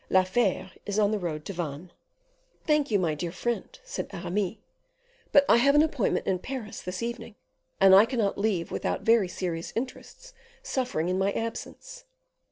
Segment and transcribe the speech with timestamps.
[0.09, 1.91] La Fere is on the road to Vannes."
[2.65, 4.55] "Thank you, my dear friend," said Aramis,
[5.31, 7.35] "but I have an appointment in Paris this evening,
[7.79, 10.33] and I cannot leave without very serious interests
[10.63, 12.05] suffering by my absence."